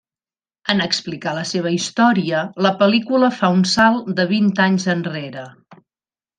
En 0.73 0.79
explicar 0.85 1.33
la 1.39 1.43
seva 1.49 1.73
història 1.75 2.41
la 2.67 2.73
pel·lícula 2.81 3.31
fa 3.43 3.53
un 3.59 3.63
salt 3.75 4.11
de 4.21 4.29
vint 4.35 4.53
anys 4.69 4.91
enrere. 4.99 5.49